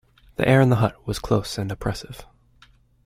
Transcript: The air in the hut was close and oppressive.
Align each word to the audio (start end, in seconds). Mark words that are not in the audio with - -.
The 0.37 0.47
air 0.49 0.61
in 0.61 0.69
the 0.71 0.77
hut 0.77 0.95
was 1.05 1.19
close 1.19 1.59
and 1.59 1.71
oppressive. 1.71 2.25